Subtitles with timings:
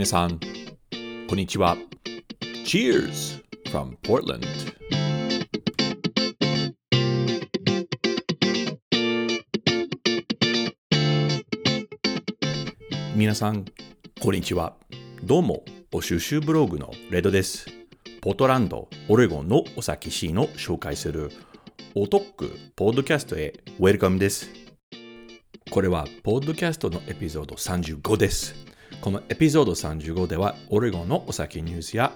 [0.00, 0.40] 皆さん、
[1.28, 1.76] こんにちは。
[2.64, 4.46] Cheers from Portland!
[13.14, 13.66] 皆さん、
[14.22, 14.74] こんにちは。
[15.22, 17.66] どうも、お収集ブログのレドです。
[18.22, 21.30] ポートランド、オレゴンのお酒シーンを紹介する
[21.94, 24.48] おトックポッドキャストへウェルカムです。
[25.70, 28.69] これはポッドキャストのエピソード35です。
[29.00, 32.12] このエピソード35ではオレゴンのお酒ニュースや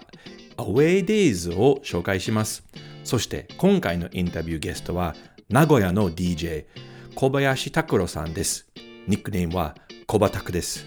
[0.57, 2.63] アウェイデイズを紹介します。
[3.05, 5.15] そして今回のインタビューゲストは
[5.49, 6.67] 名古屋の DJ
[7.15, 8.69] 小林拓郎さんです。
[9.07, 10.87] ニックネームは小バタクです。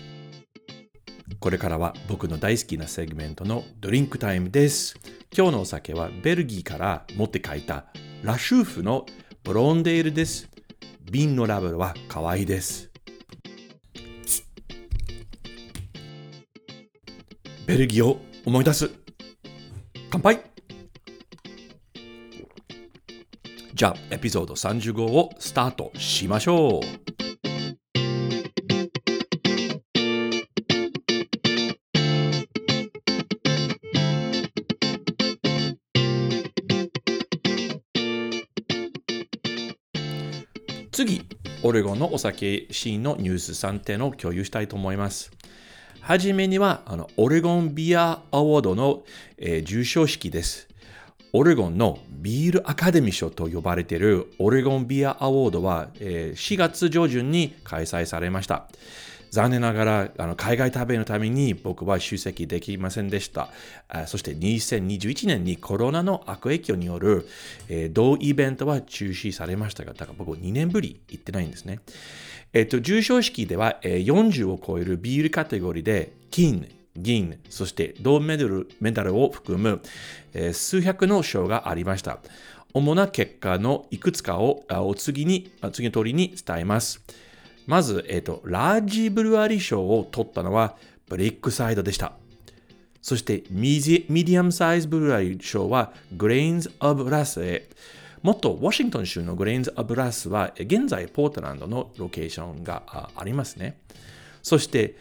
[1.39, 4.95] これからは僕の大好きなセグメントのドリンクタイムです。
[5.35, 7.85] 今日のお酒はベルギーから持って帰った
[8.23, 9.05] ラシューフの
[9.43, 10.49] ブロンデールです。
[11.11, 12.92] 瓶のラベルは可愛いです。
[17.73, 18.91] ベルギーを思い出す。
[20.11, 20.39] 乾杯
[23.73, 26.83] じゃあ、エピソード35をスタートしましょう。
[40.91, 41.23] 次、
[41.63, 45.31] オレゴンのお酒シーンのニュース3点を共有したいと思います。
[46.03, 49.03] はじめには、あのオレゴンビアアワードの、
[49.37, 50.67] えー、授賞式です。
[51.31, 58.67] オレゴンのビールアカデミー賞と呼ばれているオレゴンビアアワードは、えー、4月上旬に開催されました。
[59.33, 63.49] 残念ながらあの海外旅のために僕は出席できませんでした。
[64.05, 67.27] そして2021年にコロナの悪影響による、
[67.67, 71.79] えー、同イベントは中止されましたが、だから僕2年ぶり行ってないんですね。
[72.53, 79.81] えっ、と、重賞式では、えー、40を超えるビールカテゴリーで金、銀、そして銅メダルメダルを含む、
[80.35, 82.19] えー、数百の賞がありました。
[82.75, 87.01] 主な結果のいくつかをお次に、次の通りに伝えます。
[87.65, 90.75] まず、えっ、ー、と、ラージブルワリー賞を取ったのは
[91.07, 92.13] ブレイクサイドでした。
[93.01, 97.69] そしてミディアムサイズブルワリー賞はグレインズ・オブ・ラスへ。
[98.21, 103.77] 元ウォシントン州のグレインズ・オブ・ラスは現在ポートランドのロケーションがありますね。
[104.41, 104.95] そして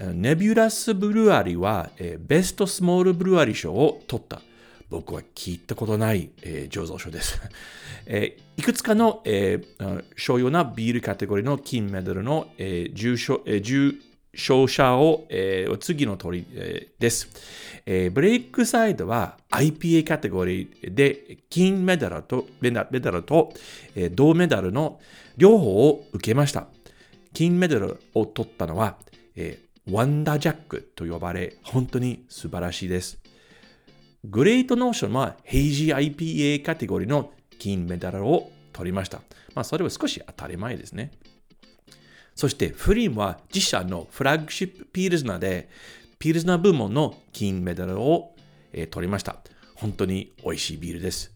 [0.00, 4.42] ネビュラス・ブルワリーはベスト・スモール・ブルワリー賞を取った。
[4.88, 7.40] 僕は聞いたことない、えー、醸造所です。
[8.06, 13.94] えー、いくつかの、えー、商用なビールカテゴリーの金メダルの、えー受賞えー、重
[14.36, 17.28] 賞者を、えー、次の通り、えー、です、
[17.86, 18.10] えー。
[18.10, 23.52] ブレイクサイドは IPA カテゴリーで金メダルとメダルと、
[23.94, 25.00] えー、銅メダルの
[25.36, 26.68] 両方を受けました。
[27.32, 28.96] 金メダルを取ったのは、
[29.34, 33.18] えー、ワンダージャックと呼ばれ、本当に素晴らしいです。
[34.28, 39.20] グレートノーションはヘイジー IPA カテゴリーの金メダルを取りました。
[39.54, 41.12] まあ、それは少し当たり前ですね。
[42.34, 45.68] そしてフリームは自社のフラッグシップピールズナで、
[46.18, 48.34] ピールズナ部門の金メダルを、
[48.72, 49.36] えー、取りました。
[49.74, 51.32] 本当に美味しいビールです。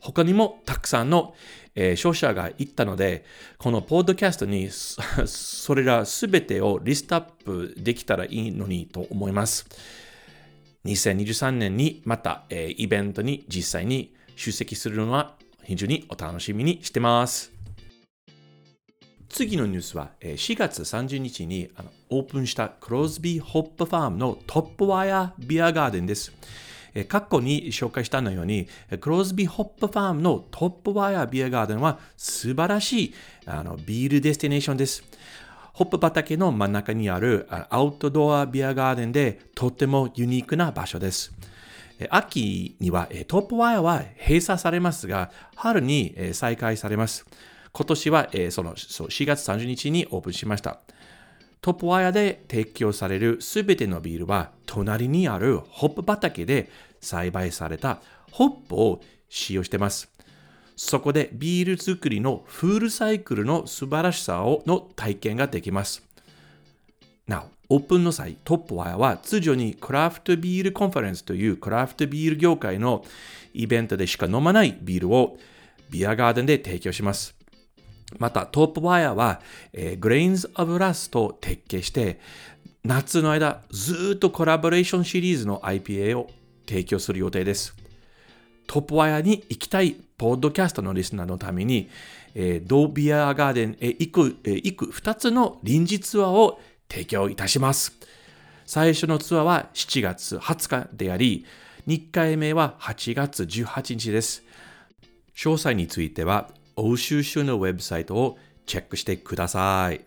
[0.00, 1.34] 他にもたくさんの、
[1.74, 3.24] えー、消費者が行ったので、
[3.58, 9.66] このポッドキャストに それらすべてをリストアップできたらいいのにと思います。
[10.86, 15.34] 2023年にまた、えー、イベントに実際に出席するのは
[15.64, 17.52] 非常にお楽しみにしてます。
[19.28, 26.32] 次のニュースはえ4月30日にあのオープンしたクロスビーホップファームのトップワイヤービアガーデンです。
[27.04, 28.68] 過去に紹介したのように、
[29.00, 33.14] クロスビーホップファームのトップワイヤービアガーデンは素晴らしい
[33.44, 35.02] あのビールデスティネーションです。
[35.76, 41.34] ホップ畑の真ん中にあるアウトドアビアガーデンでとってもユニークな場所です。
[42.08, 47.26] 秋にはトップワイヤーは閉鎖されますが、春に再開されます。
[47.72, 50.80] 今年はその4月30日にオープンしました。
[51.60, 56.70] トップワイヤーで提供されるすべてのビールは、隣にあるホップ畑で
[57.02, 58.00] 栽培された
[58.32, 60.10] ホップを使用しています。
[60.76, 66.02] そこでビール作りのフールサイクルの素晴らしさをの体験ができます。
[67.26, 73.04] なお、オープンの際、トップワイヤーは通常にクラフトビールコンファレンスというクラフトビール業界の
[73.54, 75.38] イベントでしか飲まないビールを
[75.90, 77.34] ビアガーデンで提供します。
[78.18, 79.40] また、トップワイヤーは、
[79.72, 82.20] えー、グレインズ・オブ・ラスと提携して、
[82.84, 86.28] 夏の間、ずっとコラボレーションシリーズの IPA を
[86.68, 87.74] 提供する予定です。
[88.66, 91.88] トップワイヤーに行きたいポッドキャストのリスナーのために、
[92.34, 97.92] えー、ドービアガーデンへ行く、えー、行く2つの臨時ツアーを提供いたします。
[98.64, 101.46] 最初のツアーは7月20日であり、
[101.86, 104.42] 2回目は8月18日です。
[105.36, 110.00] 詳細については、欧州州のウェブサイトをチェックしてください。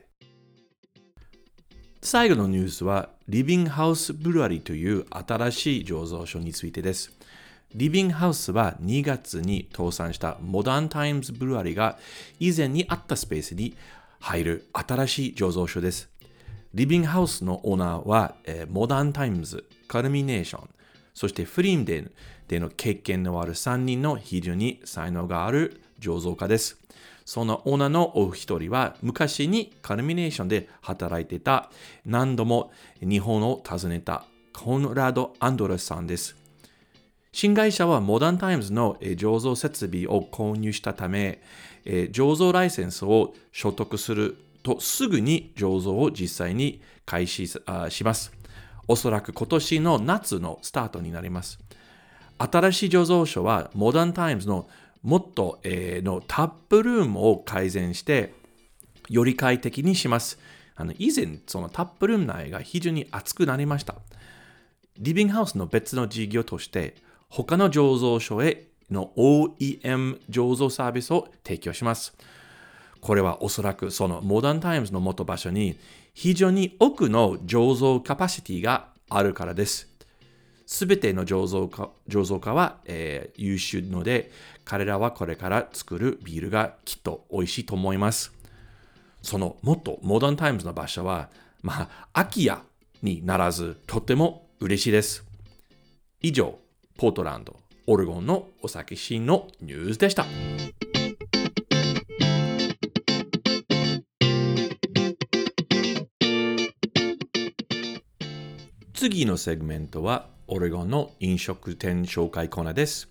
[2.01, 7.18] 最後のニュースは、リビングハウスブルアリーという新しい醸造所についてです。
[7.75, 11.99] リビングハウスは2月に倒産したモダンタイムズブルワリーが
[12.39, 13.75] 以前にあったスペースに
[14.19, 16.09] 入る新しい醸造所です。
[16.73, 20.69] リビングハウスのオーナーは、えー、モダンタイムズ、カルミネーション、
[21.13, 22.11] そしてフリンデン
[22.47, 26.79] での経験のある3人の非常に才能がある醸造家です。
[27.23, 31.69] そのオーナーのお一人は昔にカルミネーションで働いてた
[32.03, 32.71] 何度も
[33.01, 36.35] 日本を訪ねたコンラード・アンドレスさんです。
[37.31, 41.41] 新会社はモダンタイムズの醸造設備を購入したため、
[41.85, 48.31] 醸造ライセンスを取得するとすぐに醸造を実際に開始します。
[48.87, 51.59] おそらく今年の夏のスタートになります。
[52.39, 54.67] 新しい醸造所はモダンタイムズの
[55.03, 58.33] もっと、のタップルームを改善して
[59.07, 60.39] より快適にします。
[60.75, 63.95] あの以前、そのタップルーム内が非常に暑くなりました。
[64.97, 66.95] リビングハウスの別の事業として
[67.29, 72.15] 他の醸造所への OEM 醸造サービスを提供します。
[73.01, 75.77] これはおそらくそのモダンタイムズの元場所に
[76.13, 79.87] 非常に多くの醸造カパシティがあるからです。
[80.65, 84.31] すべての醸造家醸造家は、えー、優秀ので、
[84.65, 88.33] 彼らはこれから作るビールがきっと美味しいと思います。
[89.21, 91.29] そのもっとモダンタイムズの場所は、
[91.61, 92.61] まあ、空き家
[93.01, 95.23] にならず、とても嬉しいです。
[96.21, 96.58] 以上、
[96.99, 97.55] ポートランド、
[97.87, 100.25] オレゴンのお酒シーンのニュースでした。
[108.93, 113.07] 次のセグメントはオレゴンの飲食店紹介コーナーです。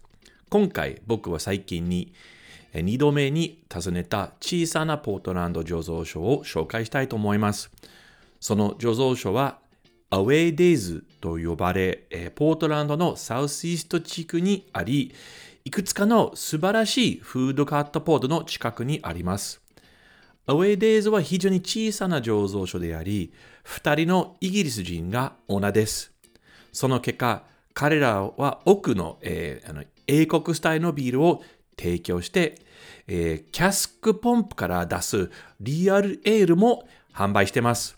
[0.51, 2.13] 今回僕は最近に
[2.75, 7.71] 2度目に訪ねた小さなポートランド醸造所を紹介したいと思います。
[8.39, 9.61] その醸造所は
[10.11, 15.15] アウェイデイズと呼ばれ、ポートランドのサウスイースト地区にあり、
[15.67, 19.61] いくつかの素晴らしいフードカットポートの近くにあります。
[20.47, 23.35] アウェイデイズは非常に小さな醸造所であり、
[23.65, 26.11] 二人のイギリス人がオーナーです。
[26.73, 27.43] その結果、
[27.75, 31.43] 彼らは多くの,、えー、の英国スタイルのビールを
[31.79, 32.55] 提供して、
[33.07, 37.98] えー、キャスクポンプから出すリアルエールも販売しています。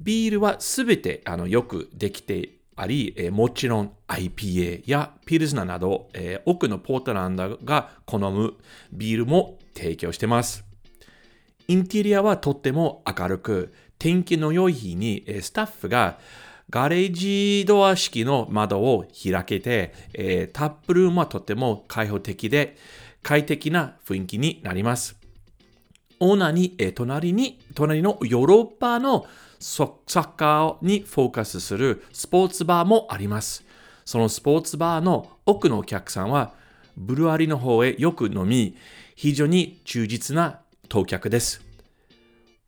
[0.00, 8.54] ビールはすべてあのよくできてあり、えー、もちろん IPA やピルスナなど、えー、多くのポートランドが好む
[8.92, 10.64] ビールも提供しています。
[11.66, 16.18] インテリアはとっても明るく、天気の良い日にスタッフが
[16.70, 22.76] ガレージドア式の窓を開けて、えー、タップルームはとても開放的で
[23.22, 25.16] 快適な雰囲気になります。
[26.20, 29.26] オーナーに、えー、隣に、隣のヨーロッパの
[29.58, 33.64] サッカーにフォーカスするスポーツバーもあります。
[34.04, 36.54] そのスポーツバーの多くのお客さんは
[36.96, 38.76] ブルワリの方へよく飲み、
[39.14, 41.62] 非常に忠実な当客です。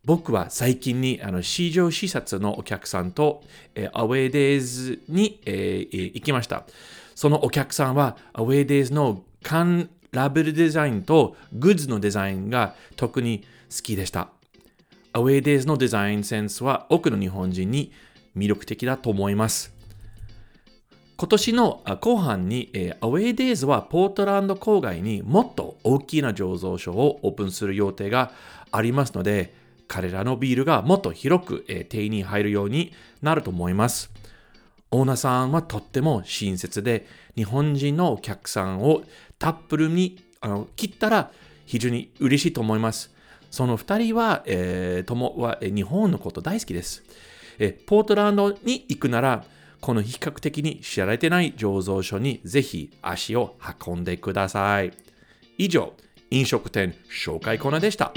[0.04, 3.42] 僕は最近にあの市場視察のお客さんと、
[3.74, 6.64] えー、アウェイデイズに、えー、行きました。
[7.14, 14.30] そのお客さんはアウェイデイズの缶ラベルデザインとグッズのデザインが特に好きでした。
[15.12, 17.92] アウェイデイズのデザインセンスは多くの日本人に
[18.36, 19.74] 魅力的だと思います。
[21.16, 28.32] 今年の後半に、えー、アウェイデイズはポートランド郊外にもっと大きな醸造所をオープンする予定が
[28.70, 29.52] ありますので、
[29.88, 34.10] 彼らのビールがもっと広く、えー、手に入るようになると思います。
[34.92, 39.02] オーナーさんはとっても親切で、日本人のお客さんを
[39.38, 41.32] タップルにあの切ったら
[41.66, 43.12] 非常に嬉しいと思います。
[43.50, 47.02] その2人は、えー、ともは日本のこと大好きです。
[47.58, 49.44] えポートランドに行くなら、
[49.80, 54.92] この比較的に知られてない醸造所にぜひ足を運んでください。
[55.58, 55.92] 以上、
[56.30, 58.12] 飲食店紹介コーナーでした。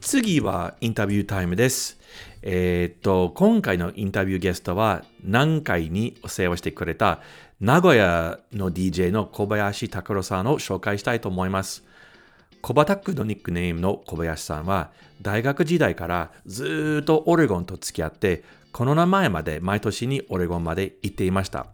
[0.00, 1.99] 次はインタビュータイムです。
[2.42, 7.20] えーっと、今回のインタビューゲストは、南海にお世話してくれた
[7.60, 11.84] 名古屋の DJ の小林拓郎さんを紹介したいと思います。
[12.62, 18.42] コバタックのニックネームの小林さんは、大学時代からずっとオレゴンと付き合って、
[18.72, 21.66] コロナ前まで毎年にオレゴンまで行っていました。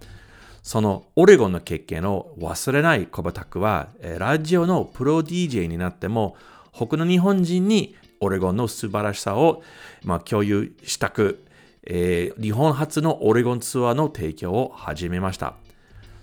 [0.65, 6.35] そのオレゴンの経験を忘れないコバタックは、ラジオのプロ DJ になっても、
[6.73, 9.63] 他の日本人にオレゴンの素晴らしさを、
[10.05, 11.45] まあ、共有したく、
[11.85, 15.55] えー日本初のオレゴンツアーの提供を始めました。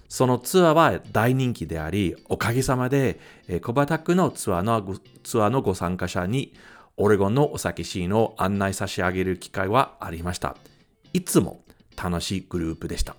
[0.09, 6.53] そのツアーは大人気であり、おかげさまで、えーコバタックのツアーのごツアーのご参加者に、
[6.97, 10.55] オレゴンのお酒シーンを案内差し上げる機会はありました。
[11.13, 11.63] いつも
[12.01, 13.15] 楽しいグループでした。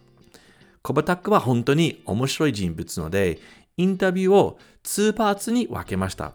[0.82, 3.40] コバタックは本当に面白い人物ので、
[3.76, 6.34] インタビューを2パーツに分けました。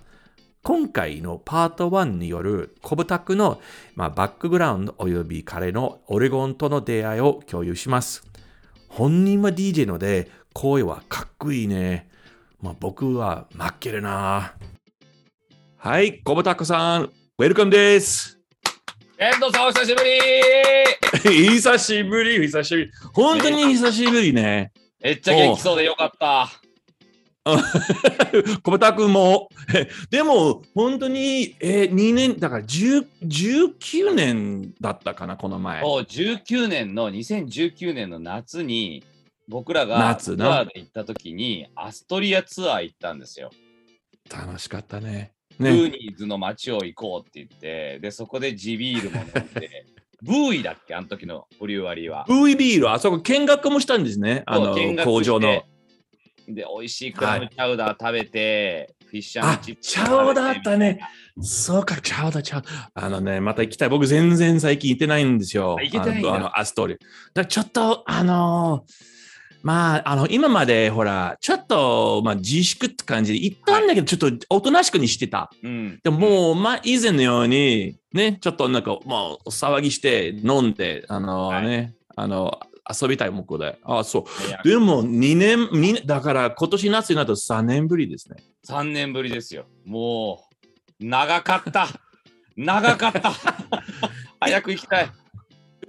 [0.63, 3.62] 今回のパート1によるコブタックの、
[3.96, 8.24] まあ、バックグラウンド及び彼のオレゴンとの出会いを共有します。
[8.89, 12.10] 本人は DJ ので声はかっこいいね。
[12.62, 14.54] まあ、僕は負けるな。
[15.78, 18.38] はい、コブタックさん、ウェルカムです。
[19.18, 22.92] 遠藤さんお久しぶり 久しぶり、久しぶり。
[23.13, 24.74] 本当に久しぶりね。
[25.01, 26.50] めっちゃ元気そうでよかった。
[28.63, 29.50] 小畑君も。
[30.10, 35.82] でも、本当に、えー、2年、だから10 19年だったかな、この前。
[35.82, 39.03] そう19年の2019年の夏に
[39.48, 43.50] 僕らがツアーで行った時にアストリアツアー行ったんですよ。
[44.29, 45.32] 楽しかったね。
[45.58, 45.98] ブーね。
[46.00, 49.86] ニーズの街を行こうって言って、で、そこで地ビールも飲んで、
[50.22, 52.25] ブーイだっけあの時のブリュワリーは。
[52.27, 54.44] ブーイビール、あそこ見学もしたんですね。
[54.46, 55.63] あの工場の。
[56.53, 61.00] で、美味しいクラムチャウダー食べて、フィッシャーあチップスチャウダーあったね。
[61.41, 62.89] そうか、チャウダー、チャウダー。
[62.94, 63.89] あのね、また行きたい。
[63.89, 65.77] 僕、全然最近行ってないんですよ。
[65.79, 66.98] あ行けてないあのアストリア。
[67.34, 69.10] だちょっと、あのー
[69.62, 75.51] まあ、あの、今まで、ほら、ちょっと、まあ、自粛って感じで行ったんだけど、ちょっとおとなしくにしてた。
[75.62, 76.00] うん。
[76.01, 82.58] でももう、まあ、以前のように、ね、ちょっとなんか、もう、騒ぎして、飲んで、あのね、あの、
[82.89, 83.77] 遊びたい目標で。
[83.84, 84.25] あそ
[84.63, 84.67] う。
[84.67, 88.38] でも、2年、二年だから、今年夏になると3年ぶりですね。
[88.67, 89.65] 3年ぶりですよ。
[89.86, 90.43] も
[91.00, 91.88] う、長かった。
[92.58, 93.31] 長かった。
[94.39, 95.12] 早く行きたい。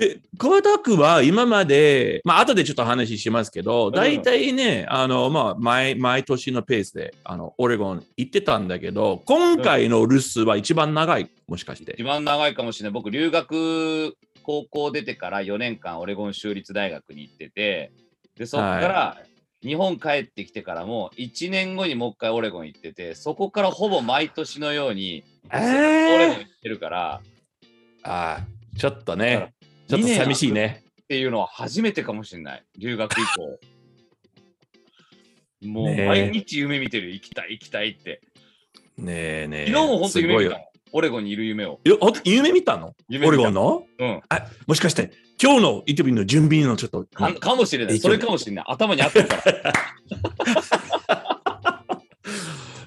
[0.03, 12.03] え、小田区は今まで、まあ、後でちょっと話しますけど、ん大体ね、あの、まあ、毎、毎年のペースで、あの、オレゴン行ってたんだけど、今回の留守は一番長い、もしかして一。
[12.03, 12.93] 番長いかもしれない。
[12.93, 17.93] 僕、留学、高校出てから4年間、オレゴン州立大学に行ってて、
[18.37, 19.19] で、そこから、
[19.63, 27.21] 日本帰ってきてからも、1年後にもう一回オレゴン行ってて、そこからほぼ毎年のように、えオレゴンー、行ってるから、
[28.03, 29.53] あーちょっとね、
[29.89, 30.85] ちょっと寂しいね。
[31.03, 32.65] っていうのは初めてかもしれない。
[32.79, 33.61] 留学以降。
[35.69, 37.11] もう毎日夢見てる。
[37.11, 38.23] 行きたい、行きたいって。
[38.97, 39.67] ねえねえ。
[39.67, 40.70] 昨日も本当に夢見た。
[40.93, 41.79] オレゴンにいる夢を。
[41.85, 42.95] えほんと夢見たの？
[43.09, 43.87] 夢見たオレゴンの？
[43.99, 44.21] うん。
[44.29, 47.05] あ、もしかして、今日のインタビューの準備のちょっと。
[47.05, 47.99] かかもしれない。
[47.99, 48.65] それかもしれない。
[48.69, 49.73] 頭にあってるから。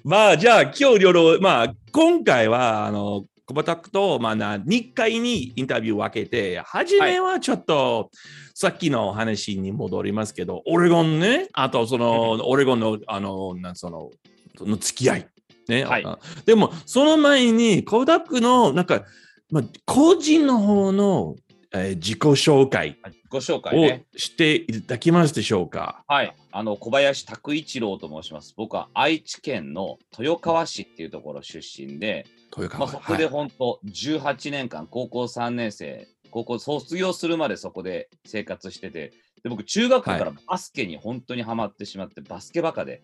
[0.03, 8.09] まあ、じゃあ、今日いろいろ、まあ、今回は、あの、コバタックと、まあな、2回にインタビューを分けて、初めはちょっと、
[8.53, 14.11] さっきの話に戻りますけど、オレゴンね、あと、その、オレゴンの、あの、なんその、
[14.57, 15.27] その付き合い。
[15.67, 15.85] ね。
[15.85, 19.05] はいあでも、その前に、コバタックの、なんか、
[19.49, 21.35] まあ、個人の方の、
[21.73, 22.97] えー自己紹介
[23.29, 24.05] ご紹介をね。
[24.15, 26.03] していただけますでしょうか？
[26.07, 26.35] はい。
[26.51, 28.53] あの、小林拓一郎と申します。
[28.55, 43.01] 僕は愛知県の豊川市っていうところ出身で、豊川まあ、そこで本当18年間、高校3年生、高校卒業するまでそこで生活してて、で僕、中学校からバスケに本当にハマってしまって、バスケバカで、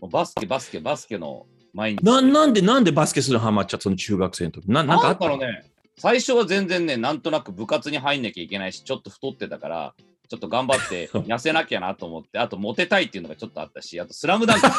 [0.00, 2.02] もうバスケ、バスケ、バスケの毎日。
[2.04, 5.28] ななんで、なんでバスケするのハマっちゃったの中学生の時ななんかあった？
[5.28, 5.64] のね、
[5.96, 9.94] 最初は全然ね、なんとなく部活に入んなきゃいけないし、ちょっと太ってたから、
[10.28, 14.72] ちょっと頑張って 痩せなきゃなと思って、あとモテたいっていうのがちょっとあったし、あとスラムダンクち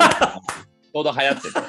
[0.94, 1.60] ょうど流行ってて。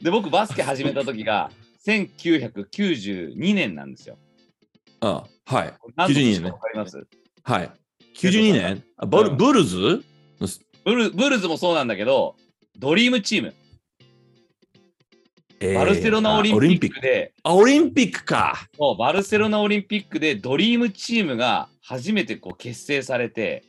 [0.04, 1.50] で、僕バスケ始めた時が
[1.86, 4.16] 1992年なんですよ。
[5.00, 5.74] あはい。
[5.96, 6.52] 何の92年ね
[7.42, 7.70] はい。
[8.14, 8.84] 92年？
[9.36, 10.04] ブルズ？
[10.88, 12.34] ブルブルズもそうなんだけど、
[12.78, 13.54] ドリームチーム、
[15.60, 18.66] えーバルセロナオリンピックで、あオリンピックか。
[18.78, 23.64] そうバルセロナオリンピックでドリームチームが初めてこう結成されて、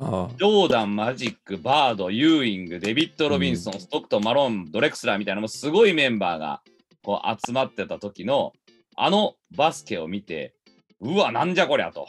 [0.00, 6.60] あジョーダン、マジック、バード、ユーイング、デビッド・ロビンソン、ストックトン、マロン、ドレクスラーみたいなもうすごいメンバーが
[7.04, 8.52] こう集まってた時の
[8.96, 10.54] あのバスケを見て、
[11.00, 12.08] うわ、なんじゃこりゃと。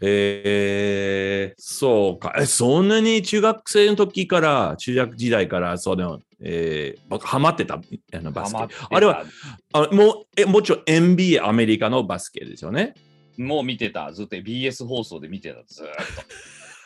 [0.00, 2.34] えー、そうか。
[2.38, 7.80] え、そんなに中学生の時から、中学時代から、その、えー、僕、ハマってたあ
[8.20, 8.58] のバスケ
[8.90, 9.24] あれは、
[9.72, 12.94] あもうえ、もちろん NBA アメリカのバスケですよね？
[13.38, 15.90] もう見てた、ずっと BS 放送で見てた、ずーっ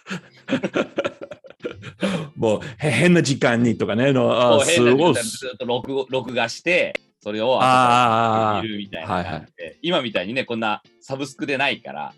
[2.37, 4.12] もう、へ変な時間にとかね。
[4.12, 4.62] のと。
[4.62, 5.14] あすごい。
[5.14, 12.14] ずっと録録画して、それをあー後で見るみたいな感じで、今みたいにね、こんなサブスクでないから、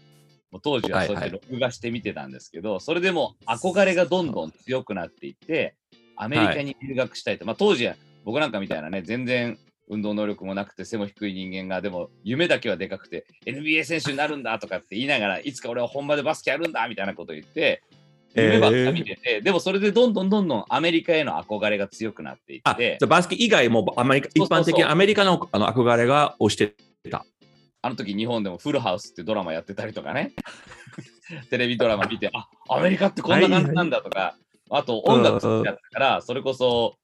[0.51, 5.75] もう当時はそうやって録画して見てたんですけど、それでも憧れがどんどん強くなっていって、
[6.17, 7.47] アメリカに留学したいと。
[7.47, 17.83] まあ当時は僕なんかみたいなね、全然運動能力もなくて背も低い人間が、でも夢だけはでかくて、NBA 選手になるんだとかって言いながら、いつか俺は本場でバスケやるんだみたいなことを言って、
[18.35, 26.75] 夢ばっか見てて、でもそれでどんどんどんどんアメリカへの憧れが強くなっていっあ、てじゃ、あバスケ以外もアメリカ、一般的にアメリカのあの憧れが押して
[27.11, 27.25] た。
[27.83, 30.33] あの時日本でもフルハウスってドラマやってたりとかね、
[31.51, 34.37] テレビドラマ見て、あアメリカってこんな感じなんだとか、
[34.71, 36.97] あと音楽好きだったから、それこそ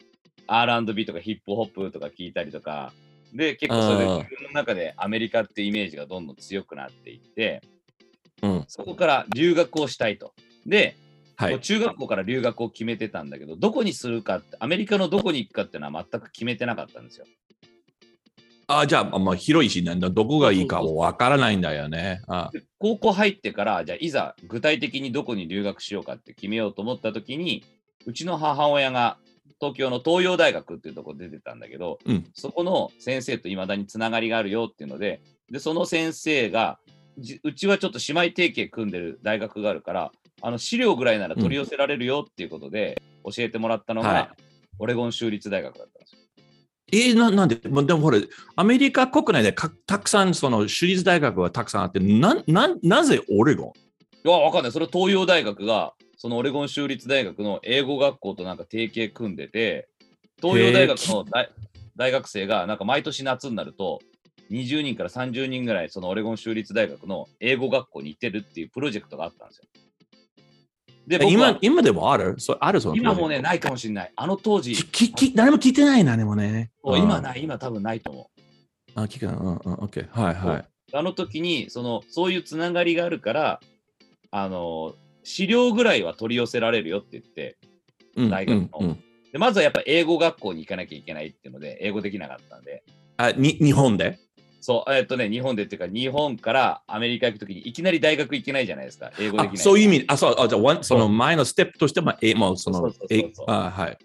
[0.47, 2.93] R&B とかヒップホップとか聞いたりとか、
[3.33, 7.63] で、結構それでうん自分の中でアメリカってイメージがどんどん強くなっていって、
[8.43, 8.65] うん。
[8.69, 10.35] そこから留学をしたいと。
[10.67, 10.97] で、
[11.37, 11.61] はい。
[11.61, 17.27] 中学校から留学を決めてたんだけど、どこにするかって、アメリカのどこに行くかっていうのは全く決めてなかったんですよ。
[18.69, 22.23] あ、じゃあ、まあ、広いし、なんだどこがいいかもわからないんだよね。
[22.79, 27.65] 高校入ってから、じゃあいざ具体的にどこに留学しようかって決めようと思った時に、
[28.07, 29.19] うちの母親が
[29.61, 35.21] 東京の東洋大学っていうところ出てたんだけど、うんそこの先生といまだにつながりがあるよっていうので、
[35.51, 36.79] でその先生が、
[37.19, 44.29] じうちはちょっと姉妹提携組んでる大学があるから、あの資料ぐらいなら取り寄せられるよっていうことで教えてもらったのが、はい
[44.79, 45.96] オレゴン州立大学だった。
[46.93, 48.19] えーななんで、でもほら、
[48.55, 53.73] アメリカ国内でかたくさん、その、私立大学はたくさんあって、なななぜオレゴ
[54.25, 54.29] ン？
[54.29, 54.73] いや、わかんない。
[54.73, 59.89] それ東洋大学が、そのオレゴン州立大学の英語学校となんか提携組んでて、
[60.41, 61.51] 東洋大学の大
[61.97, 64.01] 大学生が、なんか毎年夏になると、
[64.51, 69.65] 20人から30人ぐらい、そのオレゴン州立大学の英語学校に行ってるっていうプロジェクトがあったんですよ。
[71.07, 72.35] で、今今でもある？
[72.39, 74.13] そあるその今もうね、ないかもしれない。
[74.17, 76.71] あの当時、きき誰も聞いてないな、でもね。
[76.85, 76.99] い。
[76.99, 78.31] 今ない、今多分ないと思
[78.97, 79.01] う。
[79.01, 79.33] あ、聞くな。
[79.33, 80.09] うん、うん、オッケー。
[80.11, 80.65] はい、はい。
[80.93, 83.61] あの時にそのそういうつながりがあるから
[84.31, 87.59] あの資料ぐらいは取り寄せられるよって言って
[88.15, 88.97] うん大学の
[89.33, 92.85] でまずはやっぱ英語学校に行かなきゃいけないっていうので英語できなかったんで
[93.17, 94.21] あに日本で？
[94.61, 100.05] そうえっとね日本でっていうか日本からアメリカ行く時にいきなり大学行けないじゃないですか英語できないあそういう意味。
[100.09, 103.99] あ、そう、あじゃあその前のステップとしても、え、もうそのえあ、はい。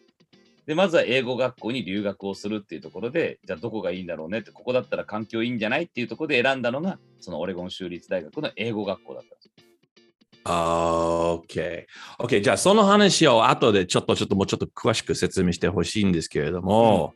[0.65, 9.51] でまずは英語学校に留学をするっていうところでじゃあどこがいいんだろうねってここだったら環境いいんじゃないっていうところで選んだのがそのオレゴン州立大学の英語学校だったんですよ
[10.43, 11.85] あ、OK。
[12.19, 12.41] OK。
[12.41, 17.13] じゃあ、その話を後でちょっと、ちょっともうちょっと詳しく説明してほしいんですけれども、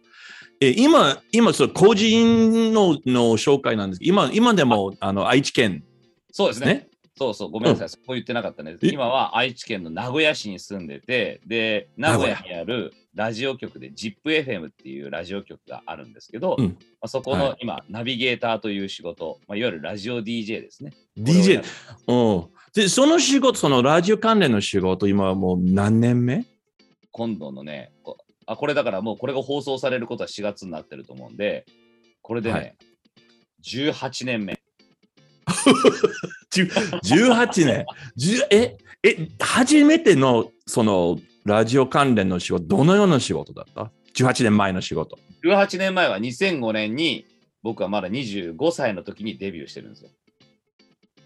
[0.61, 3.99] え今、今、その個人のの紹介なんです。
[3.99, 5.11] けど、今、今でもあ。
[5.11, 5.83] の愛知県。
[6.31, 6.65] そうですね。
[6.65, 6.87] ね？
[7.17, 8.75] そうそう、ごめんなさい、そこ言ってなかったね。
[8.81, 16.65] え今は愛知県の名古屋市に住んでて、で、名古屋にあるラジオ局で ZIPFM っていうラジオ局があるんですけど、うん。
[16.65, 20.91] まあ、そこはの今、ナビゲーターという仕事、まあ、いわゆるラジオ DJ ですね。
[21.17, 21.63] DJ
[22.07, 22.13] う。
[22.13, 22.45] ん。
[22.73, 26.45] で、その仕事、そのラジオ関連の仕事、今はもう何年目？
[27.11, 31.65] 今度のねこあ、これだからもうこれが放送されることは4月になってると思うんで、
[32.21, 32.75] これでね、はい
[33.63, 34.59] 18年目。
[36.53, 37.85] 18年。
[38.51, 45.17] え、え、初めてのそのラジオ関連の仕事、どのような仕事だった ?18 年前の仕事。
[45.43, 47.25] 18年前は2005年に
[47.63, 50.09] 僕はまだ25歳の時にデビューしてるんですよ。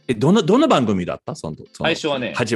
[0.08, 1.36] え、どの、どの番組だった？
[1.36, 2.55] そのその最初はねはじ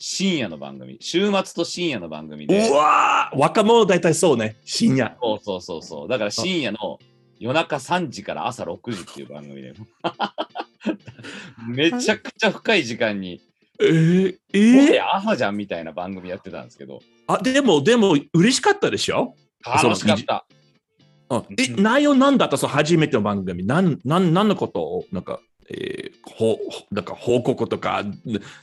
[0.00, 2.68] 深夜の番組、週末と深夜の番組で。
[2.70, 4.56] うわー若者大体そうね。
[4.64, 5.16] 深夜。
[5.20, 6.08] そうそうそうそう。
[6.08, 6.98] だから深夜の
[7.40, 9.74] 夜中3時から朝6時っていう番組で。
[11.68, 13.40] めちゃくちゃ深い時間に、
[13.80, 19.34] えー、えもーう朝じゃんみたいな番組やってたんですけど、あ、でも、でも、嬉しかったでしょ？
[19.64, 20.46] 楽しかった。
[21.30, 22.56] うんえ、うん内容なんだった？
[22.56, 23.66] そう、初めての番組。
[23.66, 26.07] なん、なん、なんのことを、なんか、えー、
[26.38, 26.58] ほ、ほ
[26.92, 28.04] なんか報告とか、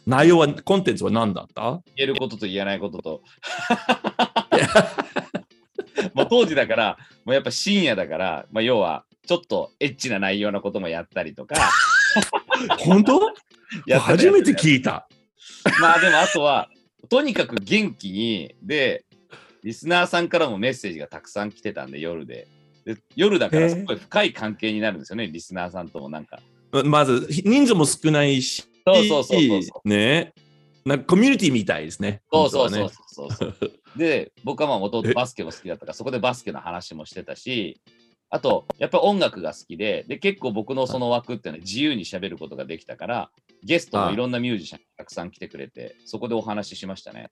[0.07, 1.81] 内容は、コンテンツは何だった？
[1.97, 3.21] 言えることと言えないことと。
[6.13, 11.55] もう当時だから、もうやっぱ深夜だから、まあ、要はちょっとエッチな内容のこともやったりとか、
[12.79, 13.19] 本当？
[13.87, 15.09] や初めて聞いた。
[15.81, 16.69] まあでもあとは、
[17.09, 19.03] とにかく元気に、で、
[19.63, 22.47] リスナーさんからもメッセージがたくさん来てたんで、夜で。
[22.85, 26.39] で夜だからすごい深い関係になるんですよね、リスナーさんともなんか。
[26.83, 30.33] まず、人数も少ないし、そうそうそうそうそね。
[30.85, 32.21] なんかコミュニティみたいですね。
[32.31, 33.71] そうそうそう本そうそう。
[33.97, 37.81] で、僕はまあ元々バスケも好きだったから、そこでバスケの話もしてたし、
[38.29, 43.31] あと、やっぱ音楽が好きで、で、結構僕のその枠っていうのは自由に喋ることができたから、
[43.63, 47.29] ゲストもいろんなミュージシャンがたくさん来てくれて、そこでお話ししましたね。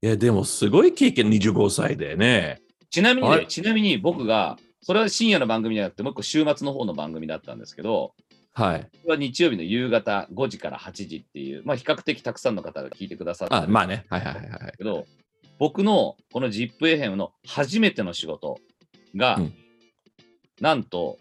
[0.00, 2.60] 当いや、でもすごい経験、25歳でね。
[2.90, 8.14] ちなみにね、はいちなみに僕が、それは深夜の番組じゃなくて、もう一個週末の方の番組だったんですけど、
[8.52, 8.90] はい。
[9.06, 14.04] は日曜日の夕方5時から8時っていう、まあ比較的たくさんの方が聞いてくださってまあね。
[14.10, 14.72] はいはいはいはい。
[14.76, 15.06] けど、
[15.58, 18.58] 僕のこの ZIPFM の初めての仕事
[19.16, 19.54] が、うん
[20.60, 21.18] なんと、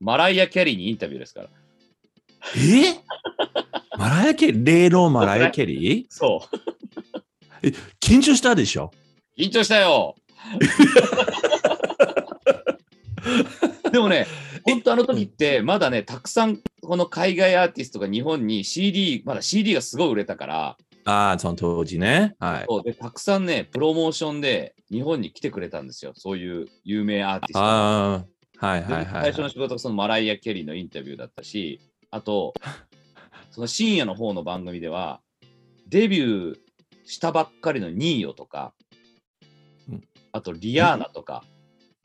[0.00, 1.48] マライア・キャリーにインタビューですから。
[2.56, 2.94] え？
[3.96, 4.66] マライア・ケリー？
[4.66, 6.06] 例のマライア・ケリー？
[6.10, 6.42] そ
[7.62, 7.66] う。
[8.00, 8.90] 緊張したでしょ？
[9.38, 10.14] 緊張したよ。
[13.92, 14.26] でもね、
[14.64, 22.36] 本当あの時って、まだね、たくさんこの海外アーティストが日本に CD、まだ CD がすごい売れたから、ああ、その当時ね。
[22.38, 22.84] はい。
[22.84, 26.12] でたくさんね、プロモーションで日本に来てくれたんですよ。
[26.14, 27.66] そういう有名アーティストが。
[27.66, 28.14] あ
[28.60, 29.22] あ、はいではいはい。
[29.22, 32.52] 最初の仕事がそのマライア・キャリーのインタビューだったし、あと、
[33.50, 35.20] その深夜の方の番組では、
[35.88, 36.58] デビュー
[37.06, 38.72] したばっかりのニーヨとか
[39.88, 41.44] うん、あとリアーナとか、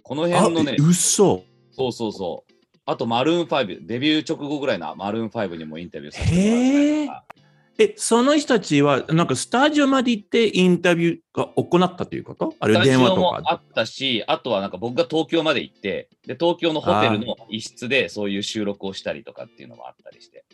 [0.08, 2.54] このあ辺のねえ、嘘そうそうそう、
[2.86, 7.36] あとマルーン5、デビュー直後ぐらいのマルーン5にもインタビューさせてもらった
[7.80, 12.54] え、その人たちは、なんかスタジオまで行ってインタビューが行ったということ？
[12.60, 13.42] あれ電話とか。
[13.44, 20.46] あったし、あとはなんか僕が東京まで行って、で東京のホテルの一室でそういう収録をしたりとかっていうのもあったりして。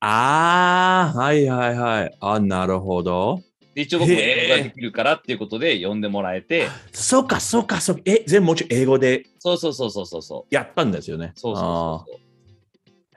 [0.00, 2.16] ああ、はいはいはい。
[2.18, 3.42] あ、なるほど。
[3.80, 8.02] で一応僕も英語ができるからっていうことで呼んでもらえて、そうか、そうか、そうか。
[8.04, 10.54] え、全部もちろん英語でそうそうそうそうそうそう。
[10.54, 11.32] やったんですよね。
[11.34, 12.20] そうそうそう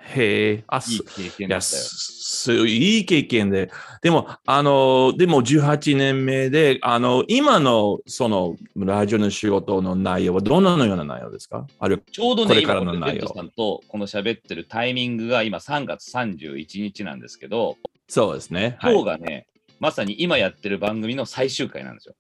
[0.06, 0.64] へえ。
[0.68, 2.66] あ、いいそ経験だったよ。
[2.66, 3.72] いい経験で。
[4.02, 11.66] でも、あの、でも18年目で、あの、今のそのラジオの仕事の内容はどんなような内容ですか？
[11.80, 17.78] あるちょうどね、これからの内容さんとこの喋ってるタイミングが今3月31日なんですけど、
[18.10, 18.76] そうですね。
[18.80, 19.48] はい今日がね、
[19.84, 22.16] まさに今やってる番組の最終回なんですよ。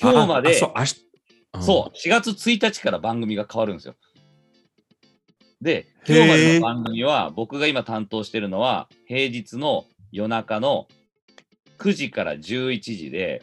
[0.00, 0.94] 今日まで、そう、明日。
[1.60, 3.96] そう、4月1日から番組が変わるんですよ。
[5.60, 10.88] で、今日までの番組は、僕が今担当してるのは、平日の夜中の
[11.76, 13.42] 9時から11時で、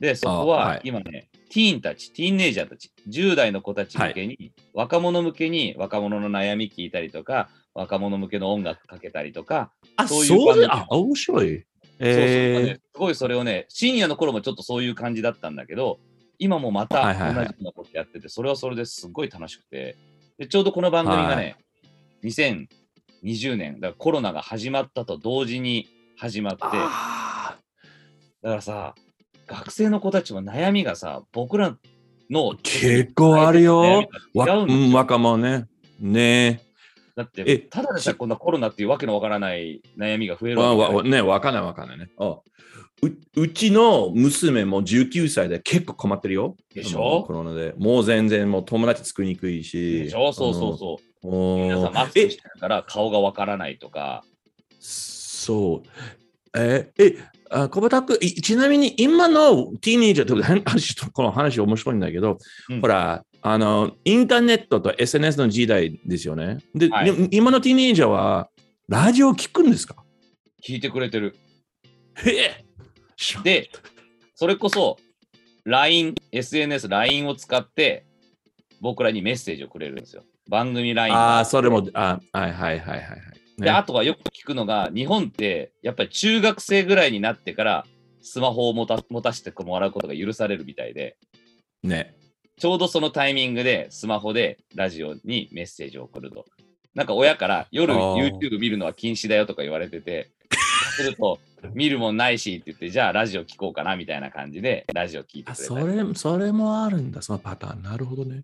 [0.00, 10.66] で、そこあははい今ね、ティーンたち、ティーンネイジャーたち、10代の子たち向けに、若者向けに若者の悩み聞いたりとか、若者向けの音楽かけたりとか、あ、そうそういう番組。
[10.66, 11.48] であ、面白い。
[11.48, 11.56] そう
[11.98, 12.08] そう。
[12.08, 15.98] えねすごいそれをね、深夜の頃もちょっとそういう感じだったんだけど、
[16.38, 17.34] 今もまたはいはいはい。
[17.34, 19.96] 同じようなことやってて、それはそれですごい楽しくて、
[20.38, 21.56] でちょうどこの番組がね、
[22.24, 27.56] 2020年、だからコロナが始まったと同時に始まって、だかあ
[28.42, 28.94] らさ、
[29.46, 31.76] 学生の子たちも悩みがさ、僕ら
[32.30, 34.08] の結構あるよ。
[34.34, 35.66] 若者ね。
[36.00, 36.71] ね
[37.14, 42.10] だってえ、ただでさえこんなコロナっていうわけのわからない悩みが増えるわわけわね、わかんないわかんないね。
[42.18, 42.38] あ
[43.04, 46.56] ううちの娘も19歳で結構困ってるよ。
[46.72, 47.24] でしょ？
[47.26, 47.74] コロナで。
[47.76, 50.04] もう全然もう友達作りにくいし。
[50.04, 50.32] でしょ？
[50.32, 51.28] そうそうそう。
[51.28, 51.64] う。
[51.64, 54.24] 皆さんマスクしてるから顔がわからないとか、
[54.78, 55.88] そう。
[56.54, 57.16] え、え、
[57.50, 62.38] あ小畑君、いちなみに今のティーネイジャーとか話とこの話面白いんだけど、
[62.70, 66.58] うんほら、あの、インターネットと SNS の時代ですよね。
[66.74, 68.48] で、はいで今のティーネイジャーは
[68.88, 69.96] ラジオ聞くんですか？
[70.64, 71.36] 聞いてくれてる。
[72.24, 72.64] へえ。
[73.16, 73.68] しで、
[74.36, 74.96] それこそ
[75.64, 78.04] LINE、SNS、LINE を使って
[78.80, 80.22] 僕らにメッセージをくれるんですよ。
[80.48, 83.18] 番組 LINE がああ、それも、あはいはいはいはいはい。
[83.18, 83.24] ね
[83.58, 87.86] で、あとはよく聞くのが、日本ってやっぱり中学生ぐらいになってから
[88.20, 91.16] スマホを持た持たせてもらうことが許されるみたいで、
[91.82, 92.14] ね。
[92.58, 96.44] ちょうどそのタイミングでスマホでラジオにメッセージを送ると。
[96.94, 100.30] なんか親から夜 YouTube 見るのは禁止だよとか言われてて、
[100.96, 101.40] すると
[101.74, 105.80] 見るもんないしって言って、じゃあラジオ聞こうかなみたいな感じでラジオ聞いてあくれたり。
[105.80, 107.82] それ、それもあるんだ、そのパターン。
[107.82, 108.42] なるほどね。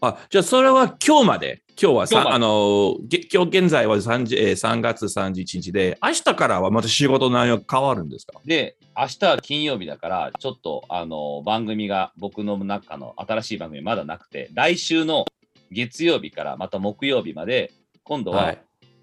[0.00, 1.62] あ、じゃあそれは今日まで。
[1.82, 8.38] 今日はさ、あの、げ今日現在は 3, えー3月31日で、明日からはまた仕事内容変わるんですか？
[8.44, 15.26] で、明日は金曜日だから、ちょっとあの番組が僕の中の新しい番組まだなくて、来週の
[15.70, 17.72] 月曜日からまた木曜日まで、
[18.02, 18.58] 今度ははい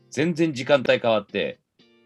[0.10, 1.60] 全然時間帯変わって、